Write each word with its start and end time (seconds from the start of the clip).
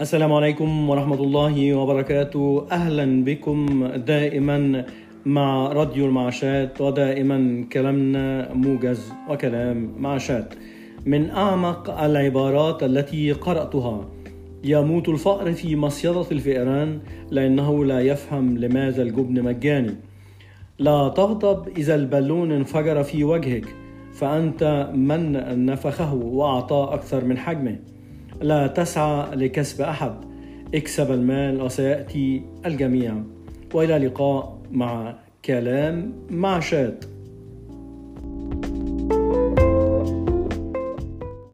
السلام 0.00 0.32
عليكم 0.32 0.90
ورحمة 0.90 1.22
الله 1.22 1.74
وبركاته. 1.74 2.66
أهلا 2.72 3.24
بكم 3.24 3.86
دائما 3.86 4.84
مع 5.26 5.72
راديو 5.72 6.06
المعاشات 6.06 6.80
ودائما 6.80 7.64
كلامنا 7.72 8.54
موجز 8.54 9.12
وكلام 9.30 9.92
معاشات. 9.98 10.54
من 11.06 11.30
أعمق 11.30 12.02
العبارات 12.02 12.82
التي 12.82 13.32
قرأتها 13.32 14.08
يموت 14.64 15.08
الفأر 15.08 15.52
في 15.52 15.76
مصيدة 15.76 16.26
الفئران 16.32 16.98
لأنه 17.30 17.84
لا 17.84 18.00
يفهم 18.00 18.58
لماذا 18.58 19.02
الجبن 19.02 19.42
مجاني. 19.42 19.94
لا 20.78 21.08
تغضب 21.08 21.68
إذا 21.76 21.94
البالون 21.94 22.52
انفجر 22.52 23.02
في 23.02 23.24
وجهك 23.24 23.66
فأنت 24.12 24.90
من 24.94 25.32
نفخه 25.66 26.14
وأعطاه 26.14 26.94
أكثر 26.94 27.24
من 27.24 27.38
حجمه. 27.38 27.76
لا 28.40 28.66
تسعى 28.66 29.36
لكسب 29.36 29.80
أحد. 29.82 30.14
اكسب 30.74 31.12
المال 31.12 31.62
وسيأتي 31.62 32.42
الجميع. 32.66 33.14
وإلى 33.74 33.98
لقاء 33.98 34.58
مع 34.70 35.14
كلام 35.44 36.12
مع 36.30 36.60
شات 36.60 37.04